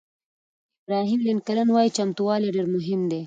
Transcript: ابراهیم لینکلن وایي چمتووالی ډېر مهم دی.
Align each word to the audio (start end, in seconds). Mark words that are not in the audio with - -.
ابراهیم 0.83 1.19
لینکلن 1.27 1.69
وایي 1.71 1.95
چمتووالی 1.97 2.53
ډېر 2.55 2.67
مهم 2.75 3.01
دی. 3.11 3.19